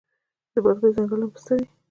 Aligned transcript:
د 0.53 0.55
بادغیس 0.63 0.93
ځنګلونه 0.97 1.27
پسته 1.33 1.53
دي 1.59 1.65